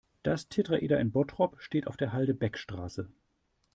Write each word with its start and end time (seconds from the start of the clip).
Das 0.23 0.49
Tetraeder 0.49 0.99
in 0.99 1.11
Bottrop 1.11 1.57
steht 1.61 1.85
auf 1.85 1.95
der 1.95 2.11
Halde 2.11 2.33
Beckstraße. 2.33 3.11